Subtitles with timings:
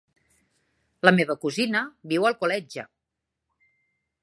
[1.07, 2.89] La meva cosina viu a Alcoleja.